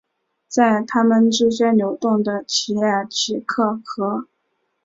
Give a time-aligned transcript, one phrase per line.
[0.47, 4.25] 在他们之间流动的奇尔奇克河。